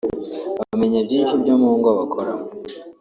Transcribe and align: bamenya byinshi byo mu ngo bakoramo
bamenya 0.59 0.99
byinshi 1.07 1.33
byo 1.41 1.55
mu 1.61 1.71
ngo 1.77 1.89
bakoramo 1.97 2.45